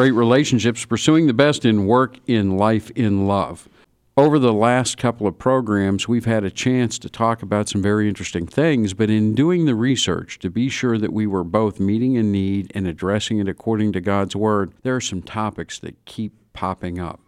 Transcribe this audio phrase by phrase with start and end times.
[0.00, 3.68] great relationships, pursuing the best in work, in life, in love.
[4.16, 8.08] Over the last couple of programs, we've had a chance to talk about some very
[8.08, 12.16] interesting things, but in doing the research to be sure that we were both meeting
[12.16, 16.32] a need and addressing it according to God's Word, there are some topics that keep
[16.54, 17.20] popping up.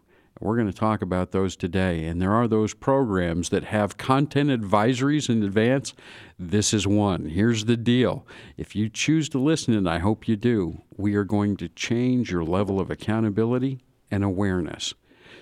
[0.43, 2.05] We're going to talk about those today.
[2.05, 5.95] And there are those programs that have content advisories in advance.
[6.39, 7.27] This is one.
[7.27, 11.25] Here's the deal if you choose to listen, and I hope you do, we are
[11.25, 14.95] going to change your level of accountability and awareness.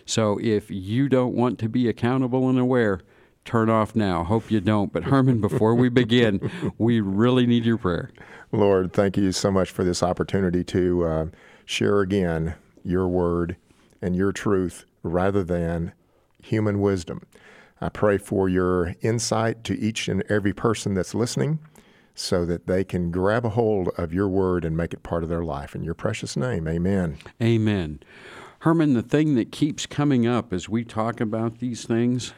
[0.05, 3.01] So if you don't want to be accountable and aware,
[3.45, 4.23] turn off now.
[4.25, 4.93] Hope you don't.
[4.93, 8.11] But Herman, before we begin, we really need your prayer.
[8.53, 11.27] Lord, thank you so much for this opportunity to uh,
[11.65, 13.57] share again your word
[14.03, 15.93] and your truth rather than
[16.43, 17.23] human wisdom.
[17.81, 21.61] I pray for your insight to each and every person that's listening
[22.15, 25.29] so that they can grab a hold of your word and make it part of
[25.29, 25.75] their life.
[25.75, 27.19] In your precious name, amen.
[27.43, 28.01] Amen.
[28.61, 32.35] Herman, the thing that keeps coming up as we talk about these things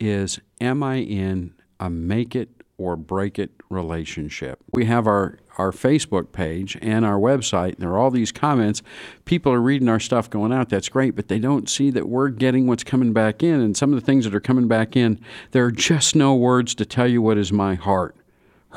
[0.00, 4.58] is Am I in a make it or break it relationship?
[4.72, 7.74] We have our our Facebook page and our website.
[7.74, 8.82] And there are all these comments.
[9.24, 10.68] People are reading our stuff going out.
[10.68, 13.60] That's great, but they don't see that we're getting what's coming back in.
[13.60, 15.20] And some of the things that are coming back in,
[15.52, 18.16] there are just no words to tell you what is my heart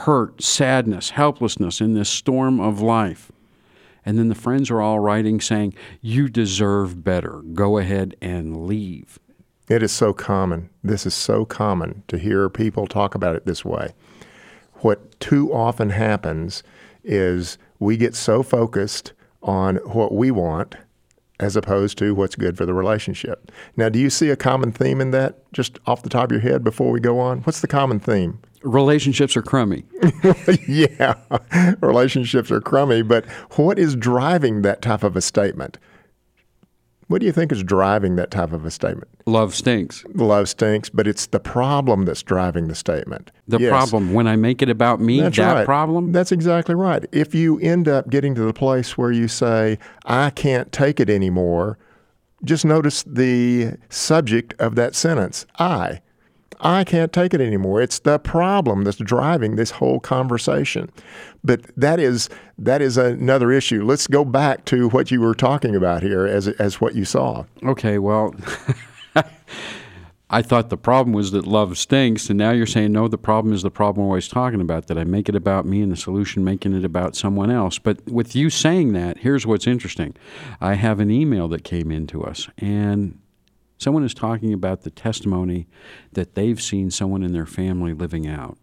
[0.01, 3.31] hurt, sadness, helplessness in this storm of life.
[4.05, 7.41] And then the friends are all writing saying, You deserve better.
[7.53, 9.19] Go ahead and leave.
[9.67, 10.69] It is so common.
[10.83, 13.93] This is so common to hear people talk about it this way
[14.81, 16.63] what too often happens
[17.03, 20.75] is we get so focused on what we want
[21.39, 23.51] as opposed to what's good for the relationship.
[23.75, 26.41] Now, do you see a common theme in that just off the top of your
[26.41, 27.41] head before we go on?
[27.41, 28.39] What's the common theme?
[28.63, 29.83] Relationships are crummy.
[30.67, 31.13] yeah,
[31.81, 35.77] relationships are crummy, but what is driving that type of a statement?
[37.07, 39.07] What do you think is driving that type of a statement?
[39.25, 40.03] Love stinks.
[40.13, 43.31] Love stinks, but it's the problem that's driving the statement.
[43.47, 43.69] The yes.
[43.69, 44.13] problem.
[44.13, 45.65] When I make it about me, that's that right.
[45.65, 46.11] problem?
[46.11, 47.05] That's exactly right.
[47.13, 51.09] If you end up getting to the place where you say, I can't take it
[51.09, 51.77] anymore,
[52.43, 56.01] just notice the subject of that sentence I.
[56.59, 57.81] I can't take it anymore.
[57.81, 60.89] It's the problem that's driving this whole conversation.
[61.43, 63.83] But that is that is another issue.
[63.85, 67.45] Let's go back to what you were talking about here as as what you saw.
[67.63, 68.33] Okay, well,
[70.29, 73.07] I thought the problem was that love stinks, and now you're saying no.
[73.07, 74.87] The problem is the problem we're always talking about.
[74.87, 77.77] That I make it about me, and the solution making it about someone else.
[77.77, 80.15] But with you saying that, here's what's interesting.
[80.59, 83.19] I have an email that came into us, and
[83.77, 85.67] Someone is talking about the testimony
[86.13, 88.57] that they've seen someone in their family living out.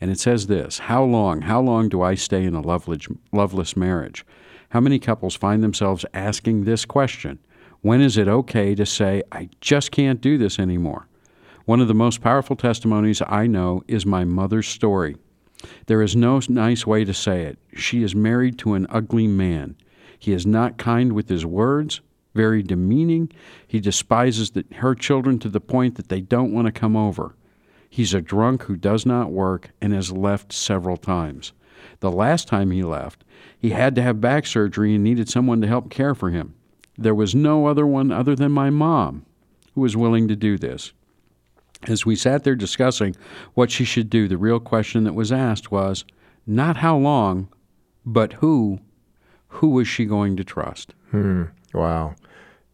[0.00, 4.24] And it says this How long, how long do I stay in a loveless, marriage?
[4.70, 7.38] How many couples find themselves asking this question?
[7.80, 11.08] When is it okay to say, I just can't do this anymore?
[11.64, 15.16] One of the most powerful testimonies I know is my mother's story.
[15.86, 17.58] There is no nice way to say it.
[17.74, 19.76] She is married to an ugly man.
[20.18, 22.00] He is not kind with his words,
[22.38, 23.32] very demeaning.
[23.66, 27.34] He despises the, her children to the point that they don't want to come over.
[27.90, 31.52] He's a drunk who does not work and has left several times.
[31.98, 33.24] The last time he left,
[33.58, 36.54] he had to have back surgery and needed someone to help care for him.
[36.96, 39.26] There was no other one other than my mom
[39.74, 40.92] who was willing to do this.
[41.88, 43.16] As we sat there discussing
[43.54, 46.04] what she should do, the real question that was asked was
[46.46, 47.48] not how long,
[48.06, 48.78] but who.
[49.48, 50.94] Who was she going to trust?
[51.10, 51.44] Hmm.
[51.74, 52.14] Wow.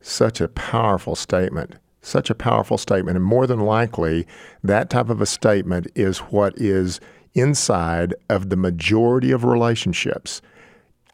[0.06, 1.76] Such a powerful statement.
[2.02, 3.16] Such a powerful statement.
[3.16, 4.26] And more than likely,
[4.62, 7.00] that type of a statement is what is
[7.32, 10.42] inside of the majority of relationships.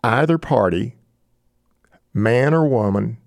[0.03, 0.97] Either party,
[2.13, 3.19] man or woman,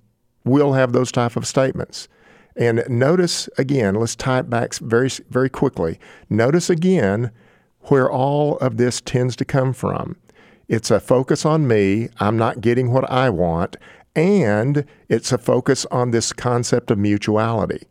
[0.44, 2.10] will have those type of statements.
[2.58, 5.98] And notice again, let's tie it back very, very quickly.
[6.30, 7.32] Notice again
[7.84, 10.18] where all of this tends to come from.
[10.68, 12.10] It's a focus on me.
[12.20, 13.78] I'm not getting what I want
[14.16, 17.88] and it's a focus on this concept of mutuality.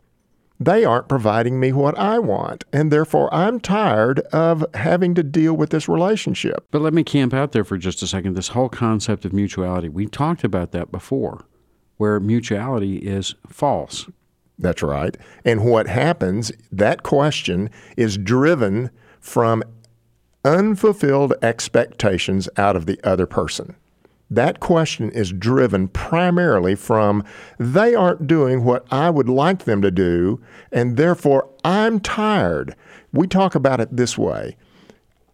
[0.60, 5.54] They aren't providing me what I want, and therefore I'm tired of having to deal
[5.54, 6.66] with this relationship.
[6.70, 8.34] But let me camp out there for just a second.
[8.34, 11.46] This whole concept of mutuality, we talked about that before,
[11.96, 14.08] where mutuality is false.
[14.56, 15.16] That's right.
[15.44, 19.64] And what happens, that question is driven from
[20.44, 23.74] unfulfilled expectations out of the other person
[24.34, 27.24] that question is driven primarily from
[27.58, 30.40] they aren't doing what I would like them to do,
[30.70, 32.74] and therefore I'm tired.
[33.12, 34.56] We talk about it this way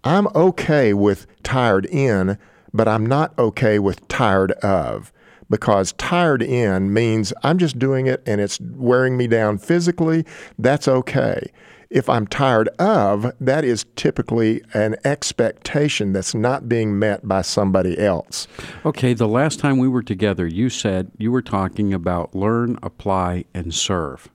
[0.05, 2.39] I'm okay with tired in,
[2.73, 5.13] but I'm not okay with tired of.
[5.51, 10.25] because tired in means I'm just doing it and it's wearing me down physically.
[10.59, 11.51] That's okay.
[11.91, 17.99] If I'm tired of, that is typically an expectation that's not being met by somebody
[17.99, 18.47] else.
[18.85, 23.47] Okay, the last time we were together, you said you were talking about learn, apply,
[23.55, 24.29] and serve.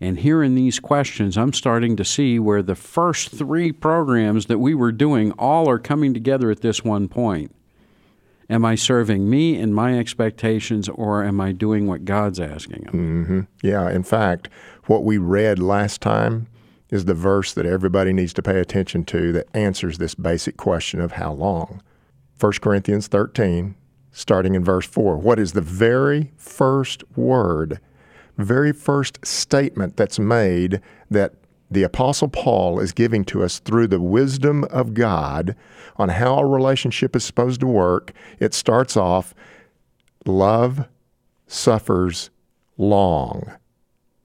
[0.00, 4.58] And here in these questions, I'm starting to see where the first three programs that
[4.58, 7.52] we were doing all are coming together at this one point.
[8.48, 12.94] Am I serving me and my expectations, or am I doing what God's asking of
[12.94, 13.00] me?
[13.00, 13.40] Mm-hmm.
[13.62, 14.48] Yeah, in fact,
[14.86, 16.46] what we read last time
[16.92, 21.00] is the verse that everybody needs to pay attention to that answers this basic question
[21.00, 21.82] of how long.
[22.38, 23.74] 1 Corinthians 13,
[24.12, 25.16] starting in verse 4.
[25.16, 27.80] What is the very first word,
[28.36, 31.32] very first statement that's made that
[31.70, 35.56] the Apostle Paul is giving to us through the wisdom of God
[35.96, 38.12] on how a relationship is supposed to work?
[38.38, 39.34] It starts off
[40.26, 40.86] love
[41.46, 42.28] suffers
[42.76, 43.50] long.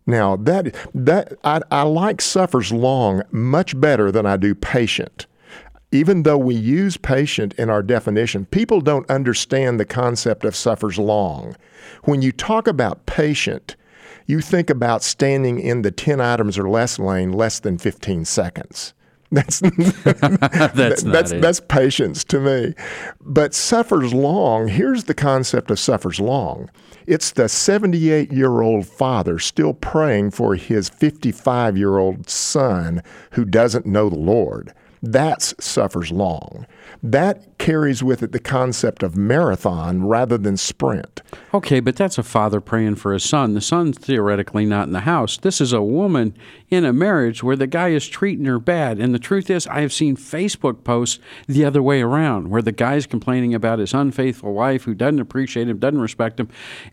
[0.08, 5.28] Now that that I, I like suffers long much better than I do patient.
[5.92, 10.98] Even though we use patient in our definition, people don't understand the concept of suffers
[10.98, 11.56] long.
[12.04, 13.76] When you talk about patient,
[14.26, 18.94] you think about standing in the 10 items or less lane less than 15 seconds.
[19.32, 19.60] That's
[20.06, 22.74] that's that's, that's patience to me.
[23.20, 26.70] But suffers long, here's the concept of suffers long.
[27.08, 33.44] It's the 78 year old father still praying for his 55 year old son who
[33.44, 34.74] doesn't know the Lord.
[35.02, 36.66] That's suffers long.
[37.04, 41.22] That carries with it the concept of marathon rather than sprint.
[41.54, 43.54] Okay, but that's a father praying for his son.
[43.54, 45.38] The son's theoretically not in the house.
[45.38, 46.36] This is a woman
[46.70, 49.00] in a marriage where the guy is treating her bad.
[49.00, 52.72] And the truth is, I have seen Facebook posts the other way around where the
[52.72, 56.50] guy's complaining about his unfaithful wife who doesn't appreciate him, doesn't respect him.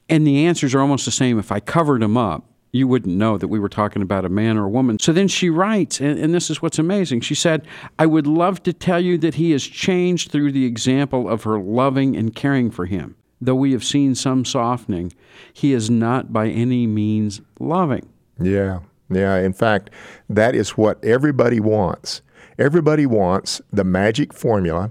[0.09, 1.39] And the answers are almost the same.
[1.39, 4.59] If I covered him up, you wouldn't know that we were talking about a man
[4.59, 4.99] or a woman.
[4.99, 7.21] So then she writes, and, and, this is what's amazing.
[7.21, 7.69] She said,
[8.01, 11.57] I would love to tell you that he has changed through the example of her
[11.57, 13.15] loving and caring for him.
[13.41, 15.13] Though we have seen some softening,
[15.53, 18.09] he is not by any means loving.
[18.41, 19.37] Yeah, yeah.
[19.37, 19.91] In fact,
[20.29, 22.23] that is what everybody wants.
[22.59, 24.91] Everybody wants the magic formula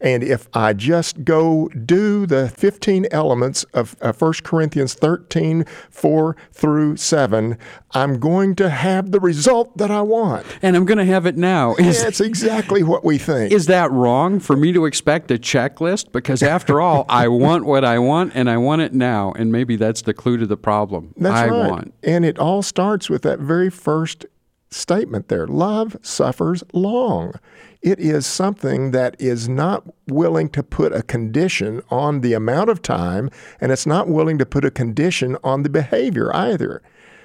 [0.00, 6.36] and if I just go do the 15 elements of uh, 1 Corinthians 13, 4
[6.52, 7.58] through 7,
[7.92, 10.46] I'm going to have the result that I want.
[10.62, 11.74] And I'm going to have it now.
[11.74, 13.52] Is, That's exactly what we think.
[13.52, 16.12] Is that wrong for me to expect a checklist?
[16.12, 19.32] Because after all, I want what I want and I want it now.
[19.32, 21.14] And maybe that's the clue to the problem.
[21.16, 21.70] That's I right.
[21.70, 21.94] want.
[22.02, 24.24] And it all starts with that very first
[24.70, 27.32] statement there love suffers long.
[27.82, 32.82] It is something that is not willing to put a condition on the amount of
[32.82, 33.30] time,
[33.60, 36.82] and it's not willing to put a condition on the behavior either.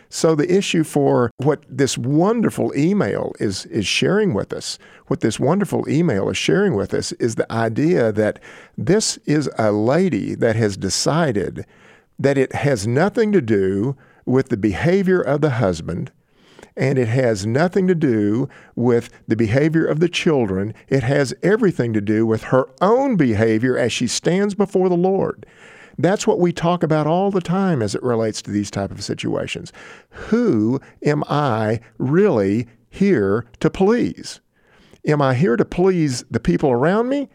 [0.09, 4.77] So the issue for what this wonderful email is is sharing with us,
[5.07, 8.39] what this wonderful email is sharing with us is the idea that
[8.77, 11.65] this is a lady that has decided
[12.18, 16.12] that it has nothing to do with the behavior of the husband
[16.75, 20.74] and it has nothing to do with the behavior of the children.
[20.88, 25.45] It has everything to do with her own behavior as she stands before the Lord.
[25.97, 29.04] That's what we talk about all the time as it relates to these type of
[29.04, 29.71] situations.
[30.09, 34.42] Who am I really here to please?
[35.07, 37.30] Am I here to please the people around me?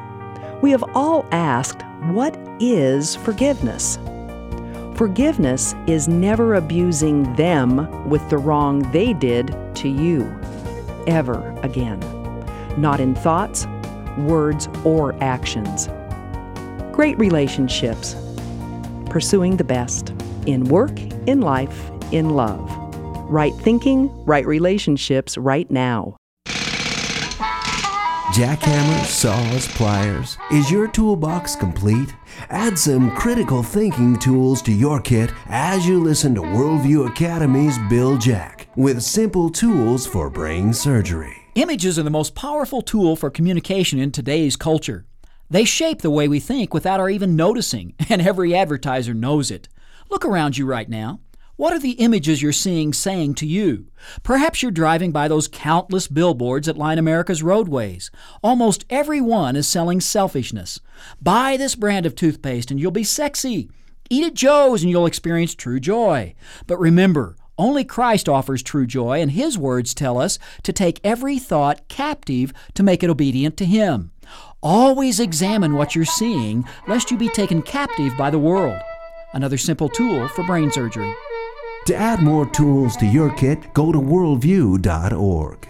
[0.61, 3.97] We have all asked, What is forgiveness?
[4.95, 10.23] Forgiveness is never abusing them with the wrong they did to you,
[11.07, 11.99] ever again,
[12.77, 13.65] not in thoughts,
[14.19, 15.89] words, or actions.
[16.91, 18.15] Great relationships,
[19.09, 20.12] pursuing the best
[20.45, 22.69] in work, in life, in love.
[23.29, 26.17] Right thinking, right relationships right now.
[28.33, 30.39] Jackhammers, saws, pliers.
[30.51, 32.15] Is your toolbox complete?
[32.49, 38.17] Add some critical thinking tools to your kit as you listen to Worldview Academy's Bill
[38.17, 41.43] Jack with simple tools for brain surgery.
[41.53, 45.05] Images are the most powerful tool for communication in today's culture.
[45.51, 49.69] They shape the way we think without our even noticing, and every advertiser knows it.
[50.13, 51.21] Look around you right now.
[51.55, 53.87] What are the images you're seeing saying to you?
[54.21, 58.11] Perhaps you're driving by those countless billboards that line America's roadways.
[58.43, 60.79] Almost every one is selling selfishness.
[61.19, 63.71] Buy this brand of toothpaste and you'll be sexy.
[64.07, 66.35] Eat at Joe's and you'll experience true joy.
[66.67, 71.39] But remember, only Christ offers true joy, and His words tell us to take every
[71.39, 74.11] thought captive to make it obedient to Him.
[74.61, 78.79] Always examine what you're seeing, lest you be taken captive by the world.
[79.33, 81.13] Another simple tool for brain surgery.
[81.87, 85.67] To add more tools to your kit, go to worldview.org.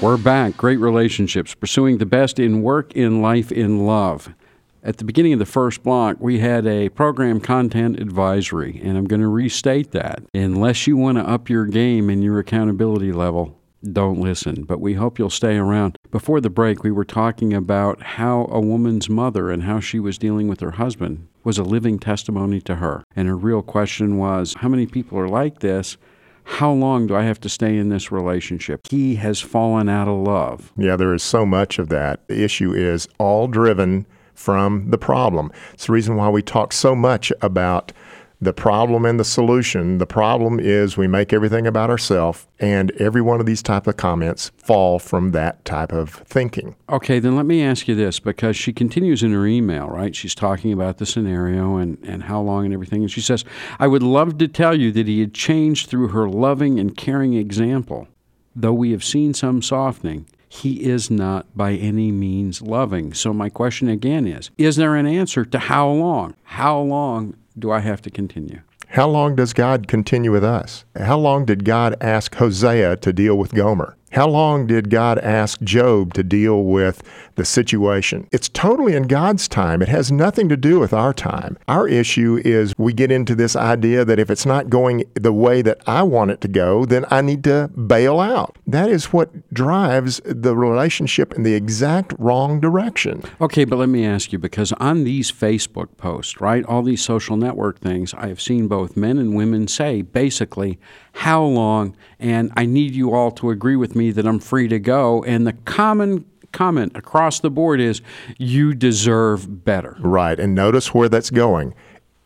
[0.00, 0.56] We're back.
[0.58, 4.34] Great relationships, pursuing the best in work, in life, in love.
[4.82, 9.06] At the beginning of the first block, we had a program content advisory, and I'm
[9.06, 10.22] going to restate that.
[10.34, 13.58] Unless you want to up your game and your accountability level,
[13.92, 14.64] don't listen.
[14.64, 15.96] But we hope you'll stay around.
[16.10, 20.18] Before the break, we were talking about how a woman's mother and how she was
[20.18, 23.04] dealing with her husband was a living testimony to her.
[23.14, 25.96] And her real question was how many people are like this?
[26.44, 28.86] How long do I have to stay in this relationship?
[28.90, 30.72] He has fallen out of love.
[30.76, 32.26] Yeah, there is so much of that.
[32.28, 35.50] The issue is all driven from the problem.
[35.72, 37.92] It's the reason why we talk so much about
[38.44, 39.98] the problem and the solution.
[39.98, 43.96] The problem is we make everything about ourselves, and every one of these type of
[43.96, 46.76] comments fall from that type of thinking.
[46.88, 50.14] Okay, then let me ask you this because she continues in her email, right?
[50.14, 53.02] She's talking about the scenario and, and how long and everything.
[53.02, 53.44] And she says,
[53.78, 57.34] I would love to tell you that he had changed through her loving and caring
[57.34, 58.08] example.
[58.54, 63.12] Though we have seen some softening, he is not by any means loving.
[63.12, 66.36] So, my question again is Is there an answer to how long?
[66.44, 68.60] How long do I have to continue?
[68.88, 70.84] How long does God continue with us?
[70.96, 73.96] How long did God ask Hosea to deal with Gomer?
[74.14, 77.02] How long did God ask Job to deal with
[77.34, 78.28] the situation?
[78.30, 79.82] It's totally in God's time.
[79.82, 81.58] It has nothing to do with our time.
[81.66, 85.62] Our issue is we get into this idea that if it's not going the way
[85.62, 88.56] that I want it to go, then I need to bail out.
[88.68, 93.20] That is what drives the relationship in the exact wrong direction.
[93.40, 97.36] Okay, but let me ask you because on these Facebook posts, right, all these social
[97.36, 100.78] network things, I have seen both men and women say basically,
[101.14, 104.78] how long, and I need you all to agree with me that I'm free to
[104.78, 105.22] go.
[105.24, 108.02] And the common comment across the board is,
[108.36, 109.96] you deserve better.
[110.00, 110.38] Right.
[110.38, 111.74] And notice where that's going.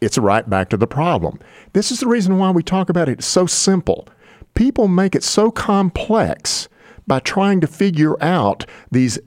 [0.01, 1.39] It's right back to the problem.
[1.75, 4.09] This is the reason why we talk about it so simple.
[4.55, 6.69] People make it so complex
[7.07, 9.19] by trying to figure out these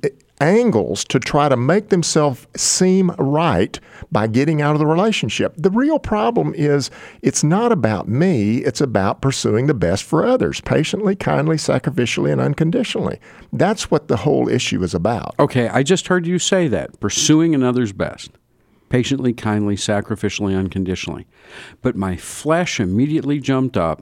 [0.42, 3.80] angles to try to make themselves seem right
[4.12, 5.54] by getting out of the relationship.
[5.56, 6.90] The real problem is
[7.22, 12.42] it's not about me, it's about pursuing the best for others, patiently, kindly, sacrificially, and
[12.42, 13.20] unconditionally.
[13.54, 15.36] That's what the whole issue is about.
[15.40, 18.32] Okay, I just heard you say that pursuing another's best.
[18.90, 21.26] Patiently, kindly, sacrificially, unconditionally.
[21.82, 24.02] But my flesh immediately jumped up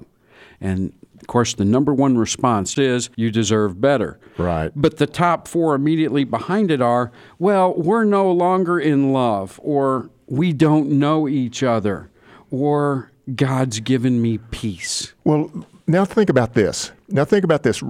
[0.61, 4.19] and of course, the number one response is you deserve better.
[4.37, 4.71] Right.
[4.75, 10.09] But the top four immediately behind it are, well, we're no longer in love, or
[10.27, 12.09] we don't know each other,
[12.51, 15.13] or God's given me peace.
[15.23, 15.51] Well,
[15.87, 16.91] now think about this.
[17.09, 17.83] Now think about this.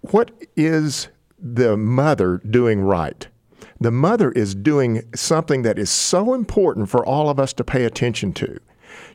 [0.00, 3.26] What is the mother doing right?
[3.80, 7.84] The mother is doing something that is so important for all of us to pay
[7.84, 8.58] attention to.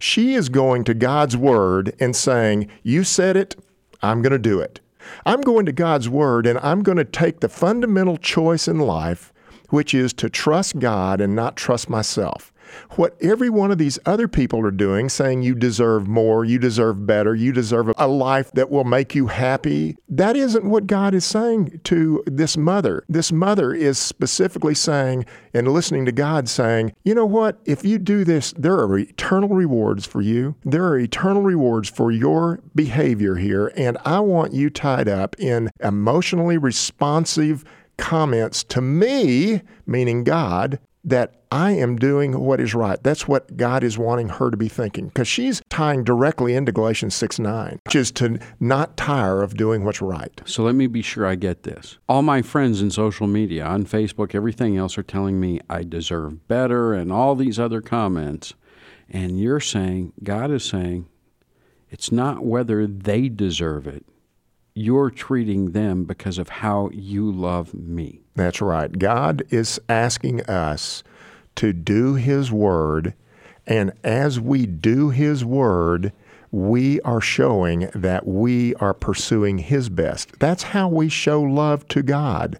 [0.03, 3.55] She is going to God's Word and saying, You said it,
[4.01, 4.81] I'm going to do it.
[5.25, 9.31] I'm going to God's Word and I'm going to take the fundamental choice in life,
[9.69, 12.51] which is to trust God and not trust myself
[12.91, 17.05] what every one of these other people are doing, saying you deserve more, you deserve
[17.05, 19.95] better, you deserve a life that will make you happy.
[20.09, 23.03] That isn't what God is saying to this mother.
[23.07, 27.59] This mother is specifically saying and listening to God saying, you know what?
[27.65, 30.55] If you do this, there are eternal rewards for you.
[30.63, 33.71] There are eternal rewards for your behavior here.
[33.75, 37.63] And I want you tied up in emotionally responsive
[37.97, 43.01] comments to me, meaning God, that I am doing what is right.
[43.03, 47.13] That's what God is wanting her to be thinking because she's tying directly into Galatians
[47.15, 50.41] 6 9, which is to not tire of doing what's right.
[50.45, 51.97] So let me be sure I get this.
[52.07, 56.47] All my friends in social media, on Facebook, everything else are telling me I deserve
[56.47, 58.53] better and all these other comments.
[59.09, 61.07] And you're saying, God is saying,
[61.89, 64.05] it's not whether they deserve it.
[64.75, 68.21] You're treating them because of how you love me.
[68.35, 68.91] That's right.
[68.97, 71.03] God is asking us
[71.55, 73.13] to do His Word,
[73.67, 76.11] and as we do His Word,
[76.51, 80.39] we are showing that we are pursuing His best.
[80.39, 82.59] That's how we show love to God.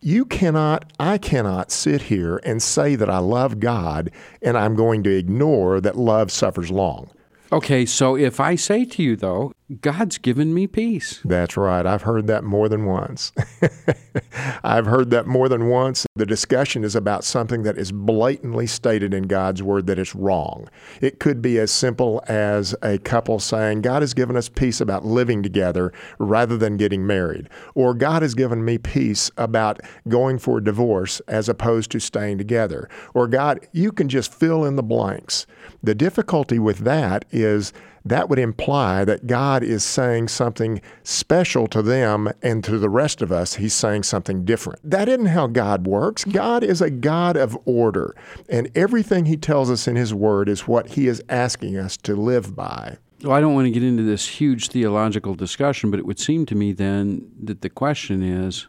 [0.00, 5.02] You cannot, I cannot sit here and say that I love God and I'm going
[5.02, 7.10] to ignore that love suffers long.
[7.50, 11.20] Okay, so if I say to you, though, God's given me peace.
[11.26, 11.84] That's right.
[11.84, 13.32] I've heard that more than once.
[14.64, 16.06] I've heard that more than once.
[16.16, 20.70] The discussion is about something that is blatantly stated in God's Word that is wrong.
[21.02, 25.04] It could be as simple as a couple saying, God has given us peace about
[25.04, 27.50] living together rather than getting married.
[27.74, 32.38] Or God has given me peace about going for a divorce as opposed to staying
[32.38, 32.88] together.
[33.12, 35.46] Or God, you can just fill in the blanks.
[35.82, 37.74] The difficulty with that is
[38.08, 43.22] that would imply that God is saying something special to them and to the rest
[43.22, 44.78] of us, he's saying something different.
[44.88, 46.24] That isn't how God works.
[46.24, 48.14] God is a God of order,
[48.48, 52.14] and everything he tells us in his word is what he is asking us to
[52.14, 52.98] live by.
[53.22, 56.46] Well, I don't want to get into this huge theological discussion, but it would seem
[56.46, 58.68] to me then that the question is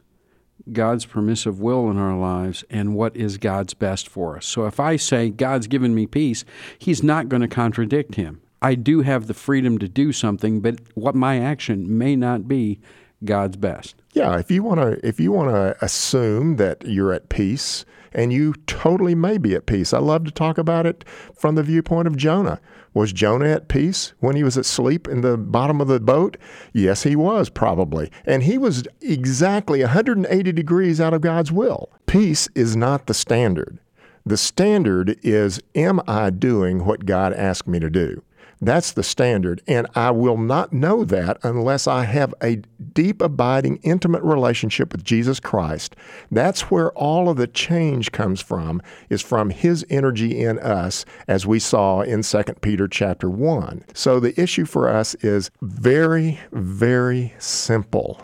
[0.72, 4.46] God's permissive will in our lives and what is God's best for us.
[4.46, 6.46] So if I say God's given me peace,
[6.78, 8.42] He's not going to contradict Him.
[8.62, 12.80] I do have the freedom to do something, but what my action may not be
[13.24, 13.96] God's best.
[14.14, 18.34] Yeah, if you want to if you want to assume that you're at peace and
[18.34, 19.94] you totally may be at peace.
[19.94, 22.60] I love to talk about it from the viewpoint of Jonah.
[22.94, 26.38] Was Jonah at peace when he was asleep in the bottom of the boat?
[26.74, 28.12] Yes, he was probably.
[28.26, 31.90] And he was exactly 180 degrees out of God's will.
[32.08, 33.80] Peace is not the standard.
[34.26, 38.24] The standard is am I doing what God asked me to do?
[38.62, 39.62] That's the standard.
[39.68, 42.62] And I will not know that unless I have a
[42.94, 45.96] deep, abiding, intimate relationship with Jesus Christ.
[46.30, 51.48] That's where all of the change comes from, is from his energy in us, as
[51.48, 53.86] we saw in 2 Peter chapter 1.
[53.94, 58.22] So the issue for us is very, very simple.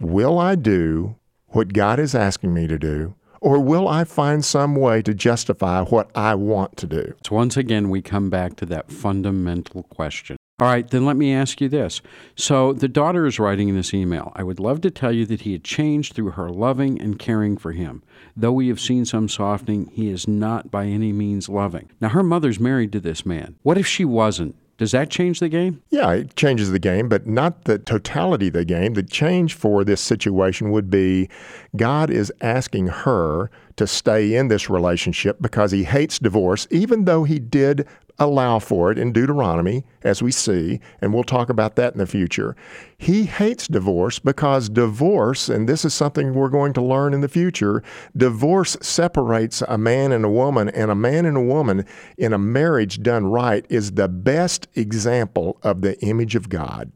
[0.00, 1.16] Will I do
[1.48, 3.14] what God is asking me to do?
[3.44, 7.14] Or will I find some way to justify what I want to do?
[7.26, 10.38] So once again, we come back to that fundamental question.
[10.60, 12.00] All right, then let me ask you this.
[12.36, 15.42] So the daughter is writing in this email I would love to tell you that
[15.42, 18.02] he had changed through her loving and caring for him.
[18.34, 21.90] Though we have seen some softening, he is not by any means loving.
[22.00, 23.56] Now, her mother's married to this man.
[23.62, 24.56] What if she wasn't?
[24.76, 25.82] Does that change the game?
[25.90, 28.94] Yeah, it changes the game, but not the totality of the game.
[28.94, 31.28] The change for this situation would be
[31.76, 37.24] God is asking her to stay in this relationship because he hates divorce, even though
[37.24, 37.86] he did
[38.18, 42.06] allow for it in Deuteronomy, as we see, and we'll talk about that in the
[42.06, 42.54] future.
[42.96, 47.28] He hates divorce because divorce, and this is something we're going to learn in the
[47.28, 47.82] future,
[48.16, 51.84] divorce separates a man and a woman, and a man and a woman
[52.16, 56.92] in a marriage done right is the best example of the image of God.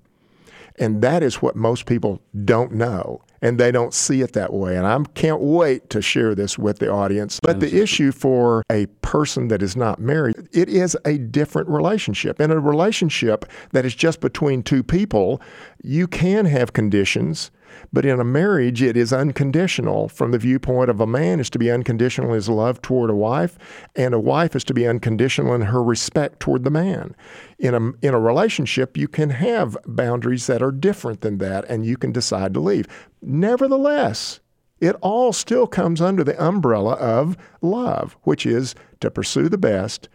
[0.78, 4.76] And that is what most people don't know and they don't see it that way.
[4.76, 7.40] And I can't wait to share this with the audience.
[7.42, 12.40] But the issue for a person that is not married, it is a different relationship.
[12.40, 15.40] In a relationship that is just between two people,
[15.82, 17.50] you can have conditions
[17.92, 21.58] but in a marriage, it is unconditional from the viewpoint of a man is to
[21.58, 23.58] be unconditional in his love toward a wife,
[23.96, 27.14] and a wife is to be unconditional in her respect toward the man.
[27.58, 31.84] In a, in a relationship, you can have boundaries that are different than that, and
[31.84, 32.86] you can decide to leave.
[33.22, 34.40] Nevertheless,
[34.80, 40.08] it all still comes under the umbrella of love, which is to pursue the best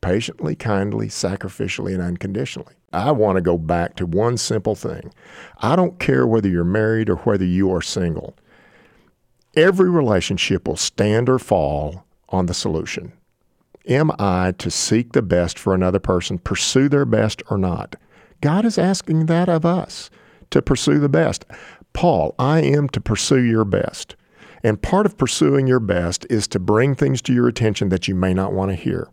[0.00, 2.74] patiently, kindly, sacrificially, and unconditionally.
[2.94, 5.12] I want to go back to one simple thing.
[5.58, 8.34] I don't care whether you're married or whether you are single.
[9.56, 13.12] Every relationship will stand or fall on the solution.
[13.86, 17.96] Am I to seek the best for another person, pursue their best or not?
[18.40, 20.10] God is asking that of us
[20.50, 21.44] to pursue the best.
[21.92, 24.16] Paul, I am to pursue your best.
[24.62, 28.14] And part of pursuing your best is to bring things to your attention that you
[28.14, 29.08] may not want to hear.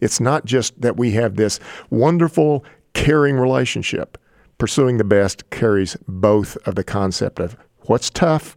[0.00, 4.18] It's not just that we have this wonderful, caring relationship.
[4.58, 8.56] Pursuing the best carries both of the concept of what's tough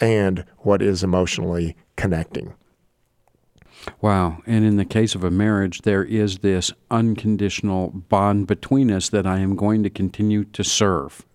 [0.00, 2.54] and what is emotionally connecting.
[4.00, 4.42] Wow.
[4.46, 9.26] And in the case of a marriage, there is this unconditional bond between us that
[9.26, 11.26] I am going to continue to serve.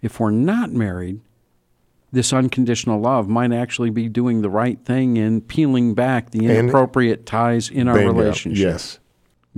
[0.00, 1.20] If we're not married,
[2.12, 7.26] this unconditional love might actually be doing the right thing and peeling back the inappropriate
[7.26, 8.62] ties in our relationship.
[8.62, 8.99] Yes.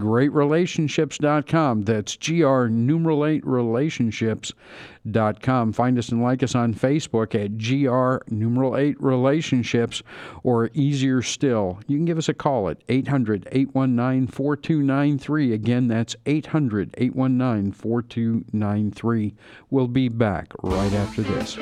[0.03, 1.83] greatrelationships.com.
[1.83, 5.73] That's GR numeral 8 relationships.com.
[5.73, 10.03] Find us and like us on Facebook at GR numeral 8 relationships,
[10.43, 15.53] or easier still, you can give us a call at 800 819 4293.
[15.53, 19.35] Again, that's 800 819 4293.
[19.71, 21.57] We'll be back right after this.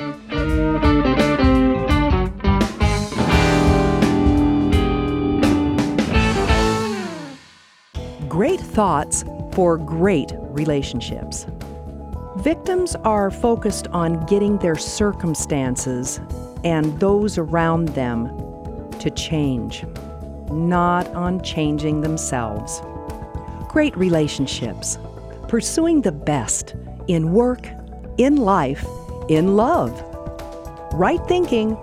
[8.41, 9.23] Great thoughts
[9.53, 11.45] for great relationships.
[12.39, 16.23] Victims are focused on getting their circumstances
[16.65, 18.29] and those around them
[18.99, 19.85] to change,
[20.51, 22.81] not on changing themselves.
[23.69, 24.97] Great relationships,
[25.47, 26.75] pursuing the best
[27.09, 27.69] in work,
[28.17, 28.87] in life,
[29.29, 29.93] in love.
[30.95, 31.77] Right thinking,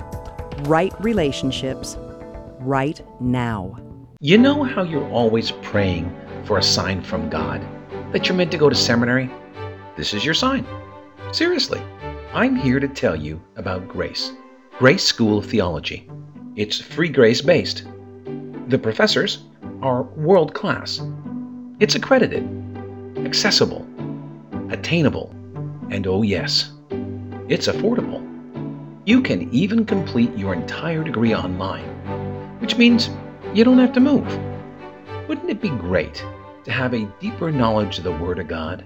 [0.63, 1.97] right relationships,
[2.61, 3.77] right now.
[4.21, 6.11] You know how you're always praying
[6.47, 7.61] for a sign from God
[8.13, 9.29] that you're meant to go to seminary?
[9.97, 10.65] This is your sign.
[11.33, 11.81] Seriously,
[12.33, 14.31] I'm here to tell you about Grace,
[14.79, 16.09] Grace School of Theology.
[16.55, 17.83] It's free grace based.
[18.69, 19.43] The professors
[19.81, 21.01] are world class.
[21.81, 22.47] It's accredited,
[23.17, 23.85] accessible,
[24.69, 25.29] attainable,
[25.89, 26.71] and oh, yes,
[27.49, 28.23] it's affordable.
[29.05, 31.87] You can even complete your entire degree online,
[32.59, 33.09] which means
[33.53, 34.27] you don't have to move.
[35.27, 36.25] Wouldn't it be great
[36.67, 38.83] to have a deeper knowledge of the Word of God?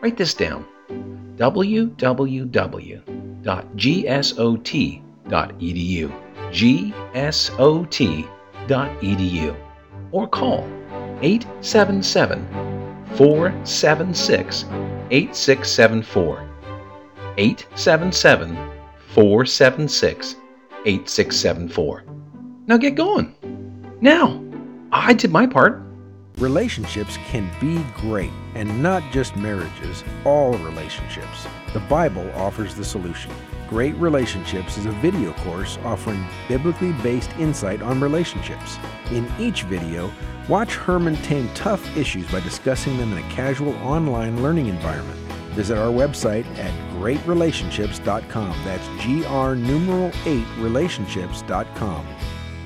[0.00, 0.64] Write this down
[1.36, 1.82] www.gsot.edu.
[6.50, 7.96] gsot.edu.
[10.12, 10.64] Or call
[11.20, 12.46] 877
[13.16, 14.64] 476
[15.10, 16.48] 8674.
[17.36, 18.56] 877
[19.08, 20.36] 476
[20.84, 22.04] 8674.
[22.68, 23.34] Now get going.
[24.00, 24.40] Now,
[24.92, 25.82] I did my part.
[26.38, 31.48] Relationships can be great, and not just marriages, all relationships.
[31.72, 33.32] The Bible offers the solution.
[33.68, 38.78] Great Relationships is a video course offering biblically based insight on relationships.
[39.10, 40.12] In each video,
[40.48, 45.18] watch Herman tame tough issues by discussing them in a casual online learning environment.
[45.54, 48.56] Visit our website at greatrelationships.com.
[48.64, 52.06] That's GR numeral 8 relationships.com.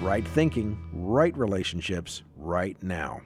[0.02, 3.22] Right thinking, right relationships, right now.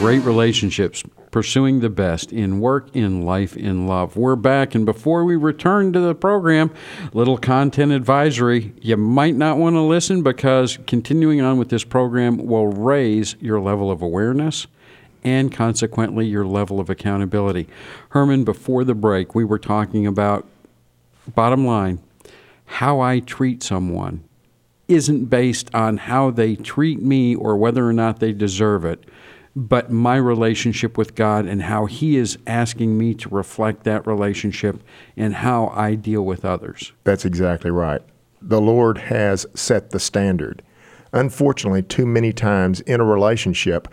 [0.00, 4.16] Great relationships, pursuing the best in work, in life, in love.
[4.16, 6.70] We're back, and before we return to the program,
[7.12, 8.72] little content advisory.
[8.80, 13.60] You might not want to listen because continuing on with this program will raise your
[13.60, 14.66] level of awareness
[15.24, 17.68] and consequently your level of accountability.
[18.08, 20.46] Herman, before the break, we were talking about
[21.34, 21.98] bottom line
[22.68, 24.22] how I treat someone
[24.88, 29.04] isn't based on how they treat me or whether or not they deserve it,
[29.56, 34.82] but my relationship with God and how He is asking me to reflect that relationship
[35.16, 36.92] and how I deal with others.
[37.04, 38.02] That's exactly right.
[38.40, 40.62] The Lord has set the standard.
[41.12, 43.88] Unfortunately, too many times in a relationship,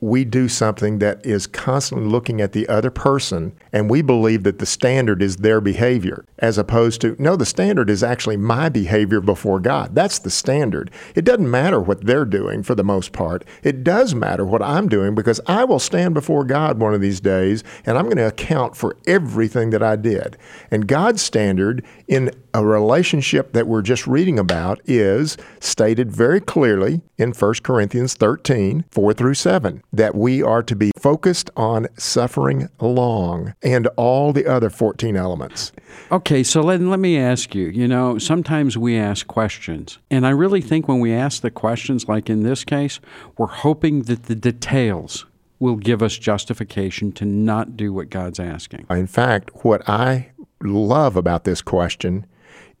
[0.00, 4.58] we do something that is constantly looking at the other person, and we believe that
[4.58, 9.20] the standard is their behavior, as opposed to, no, the standard is actually my behavior
[9.20, 9.94] before God.
[9.94, 10.90] That's the standard.
[11.14, 13.44] It doesn't matter what they're doing for the most part.
[13.62, 17.20] It does matter what I'm doing because I will stand before God one of these
[17.20, 20.36] days, and I'm going to account for everything that I did.
[20.70, 27.02] And God's standard in a relationship that we're just reading about is stated very clearly
[27.18, 32.68] in 1 Corinthians 13, 4 through 7, that we are to be focused on suffering
[32.80, 35.72] long and all the other 14 elements.
[36.12, 40.30] Okay, so let, let me ask you you know, sometimes we ask questions, and I
[40.30, 43.00] really think when we ask the questions, like in this case,
[43.36, 45.26] we're hoping that the details
[45.58, 48.86] will give us justification to not do what God's asking.
[48.90, 52.26] In fact, what I love about this question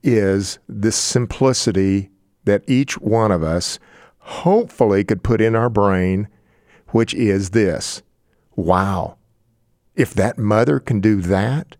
[0.04, 2.10] is the simplicity
[2.44, 3.78] that each one of us
[4.18, 6.28] hopefully could put in our brain,
[6.88, 8.02] which is this
[8.56, 9.16] wow,
[9.96, 11.76] if that mother can do that,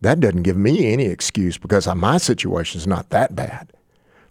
[0.00, 3.70] that doesn't give me any excuse because my situation is not that bad.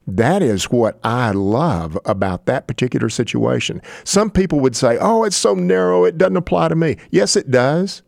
[0.07, 3.81] That is what I love about that particular situation.
[4.03, 6.97] Some people would say, oh, it's so narrow, it doesn't apply to me.
[7.11, 8.01] Yes, it does.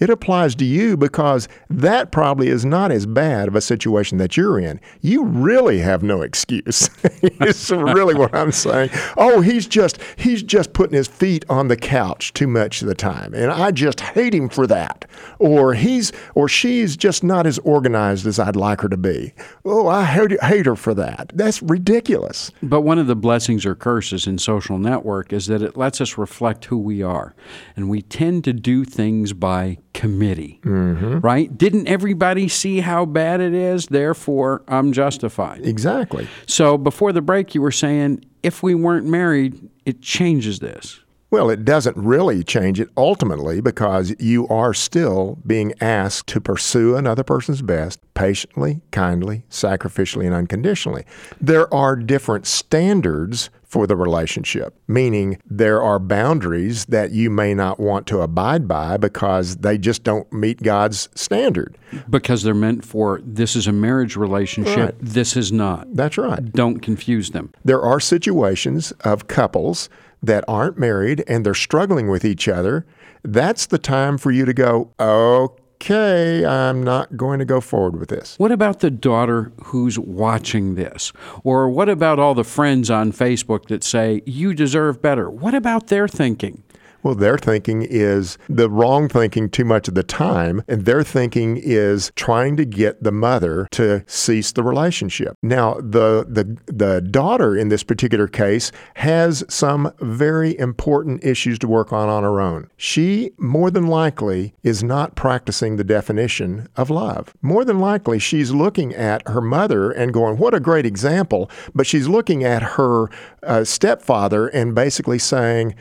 [0.00, 4.36] It applies to you because that probably is not as bad of a situation that
[4.36, 4.80] you're in.
[5.02, 6.88] You really have no excuse.
[7.22, 8.90] it's really what I'm saying.
[9.18, 12.94] Oh, he's just he's just putting his feet on the couch too much of the
[12.94, 15.04] time, and I just hate him for that.
[15.38, 19.34] Or he's or she's just not as organized as I'd like her to be.
[19.64, 21.32] Oh, I hate, hate her for that.
[21.34, 22.50] That's ridiculous.
[22.62, 26.16] But one of the blessings or curses in social network is that it lets us
[26.16, 27.34] reflect who we are.
[27.76, 31.18] And we tend to do things by committee, mm-hmm.
[31.18, 31.56] right?
[31.56, 33.86] Didn't everybody see how bad it is?
[33.86, 35.66] Therefore, I'm justified.
[35.66, 36.28] Exactly.
[36.46, 41.00] So before the break, you were saying if we weren't married, it changes this.
[41.30, 46.96] Well, it doesn't really change it ultimately because you are still being asked to pursue
[46.96, 51.04] another person's best patiently, kindly, sacrificially, and unconditionally.
[51.40, 57.78] There are different standards for the relationship, meaning there are boundaries that you may not
[57.78, 61.78] want to abide by because they just don't meet God's standard.
[62.10, 64.94] Because they're meant for this is a marriage relationship, Right.
[65.00, 65.86] this is not.
[65.94, 66.50] That's right.
[66.52, 67.52] Don't confuse them.
[67.64, 69.88] There are situations of couples
[70.22, 72.86] that aren't married and they're struggling with each other.
[73.22, 78.08] That's the time for you to go, okay, I'm not going to go forward with
[78.08, 78.38] this.
[78.38, 81.12] What about the daughter who's watching this?
[81.44, 85.30] Or what about all the friends on Facebook that say, you deserve better?
[85.30, 86.62] What about their thinking?
[87.02, 91.56] Well, their thinking is the wrong thinking too much of the time, and their thinking
[91.56, 95.34] is trying to get the mother to cease the relationship.
[95.42, 101.68] Now, the the the daughter in this particular case has some very important issues to
[101.68, 102.68] work on on her own.
[102.76, 107.32] She more than likely is not practicing the definition of love.
[107.40, 111.86] More than likely, she's looking at her mother and going, "What a great example!" But
[111.86, 113.08] she's looking at her
[113.42, 115.74] uh, stepfather and basically saying.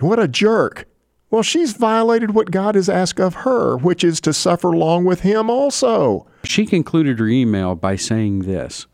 [0.00, 0.86] What a jerk.
[1.30, 5.20] Well, she's violated what God has asked of her, which is to suffer long with
[5.20, 6.26] him also.
[6.44, 8.86] She concluded her email by saying this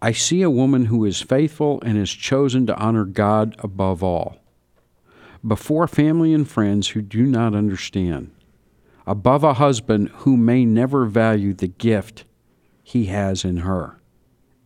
[0.00, 4.38] I see a woman who is faithful and has chosen to honor God above all,
[5.46, 8.30] before family and friends who do not understand,
[9.06, 12.24] above a husband who may never value the gift
[12.82, 14.00] he has in her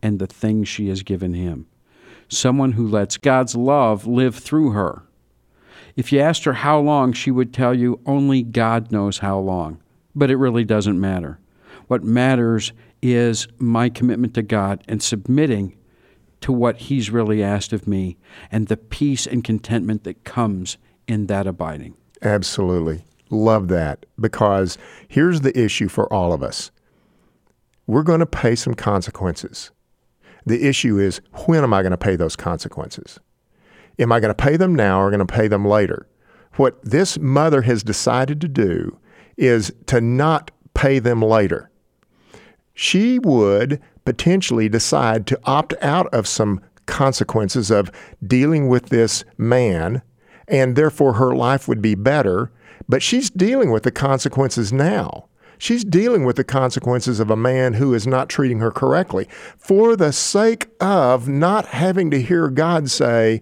[0.01, 1.67] and the things she has given him,
[2.29, 5.03] someone who lets God's love live through her.
[5.97, 9.81] If you asked her how long, she would tell you only God knows how long.
[10.15, 11.39] But it really doesn't matter.
[11.87, 15.75] What matters is my commitment to God and submitting
[16.41, 18.15] to what He's really asked of me
[18.51, 21.95] and the peace and contentment that comes in that abiding.
[22.21, 23.03] Absolutely.
[23.31, 24.05] Love that.
[24.19, 26.71] Because here's the issue for all of us
[27.87, 29.71] we're going to pay some consequences.
[30.45, 33.19] The issue is when am I going to pay those consequences?
[33.99, 36.07] Am I going to pay them now or going to pay them later?
[36.55, 38.97] What this mother has decided to do
[39.37, 41.69] is to not pay them later.
[42.73, 47.91] She would potentially decide to opt out of some consequences of
[48.25, 50.01] dealing with this man,
[50.47, 52.51] and therefore her life would be better.
[52.87, 55.27] But she's dealing with the consequences now.
[55.57, 59.95] She's dealing with the consequences of a man who is not treating her correctly for
[59.95, 63.41] the sake of not having to hear God say,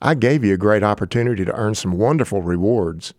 [0.00, 3.14] I gave you a great opportunity to earn some wonderful rewards,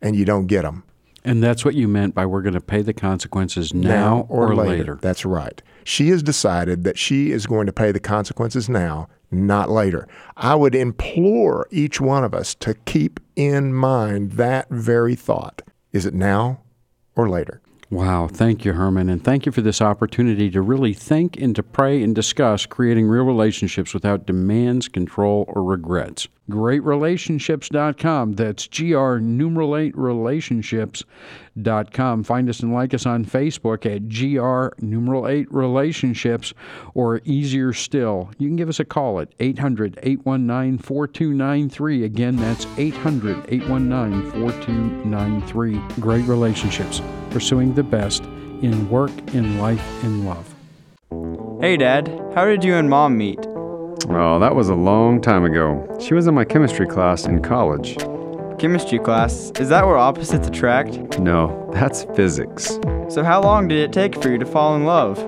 [0.00, 0.84] and you don't get them
[1.24, 4.98] And that's what you meant by we're going to pay the consequences now, or, later.
[5.00, 5.62] That's right.
[5.84, 10.06] She has decided that she is going to pay the consequences now, not later.
[10.36, 15.62] I would implore each one of us to keep in mind that very thought.
[15.92, 16.60] Is it now
[17.16, 17.60] or later?
[17.90, 18.28] Wow.
[18.28, 19.08] Thank you, Herman.
[19.08, 23.06] And thank you for this opportunity to really think and to pray and discuss creating
[23.06, 26.26] real relationships without demands, control, or regrets.
[26.50, 28.34] GreatRelationships.com.
[28.34, 32.24] That's GR numeral 8 relationships.com.
[32.24, 36.52] Find us and like us on Facebook at GR numeral 8 relationships,
[36.94, 42.04] or easier still, you can give us a call at 800 819 4293.
[42.04, 45.80] Again, that's 800 819 4293.
[46.00, 48.24] Great Relationships, pursuing the best
[48.62, 50.54] in work, in life, in love.
[51.60, 53.53] Hey, Dad, how did you and Mom meet?
[54.08, 55.86] Oh, that was a long time ago.
[56.00, 57.96] She was in my chemistry class in college.
[58.58, 59.50] Chemistry class.
[59.58, 61.18] Is that where opposites attract?
[61.18, 62.78] No, that's physics.
[63.08, 65.18] So, how long did it take for you to fall in love?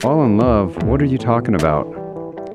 [0.00, 0.82] Fall in love?
[0.84, 1.86] What are you talking about?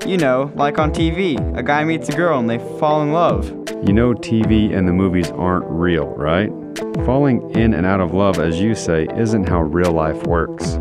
[0.08, 3.50] You know, like on TV, a guy meets a girl and they fall in love.
[3.86, 6.50] You know, TV and the movies aren't real, right?
[7.06, 10.78] Falling in and out of love, as you say, isn't how real life works.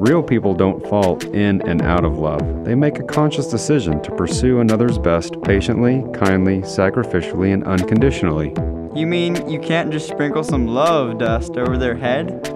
[0.00, 2.64] Real people don't fall in and out of love.
[2.64, 8.54] They make a conscious decision to pursue another's best patiently, kindly, sacrificially, and unconditionally.
[8.98, 12.50] You mean you can't just sprinkle some love dust over their head?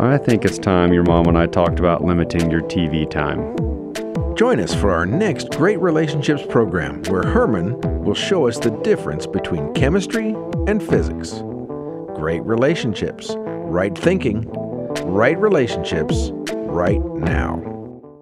[0.00, 3.54] I think it's time your mom and I talked about limiting your TV time.
[4.34, 9.26] Join us for our next Great Relationships program where Herman will show us the difference
[9.26, 10.34] between chemistry
[10.66, 11.32] and physics.
[12.14, 14.48] Great relationships, right thinking,
[15.04, 16.32] right relationships,
[16.78, 17.67] right now.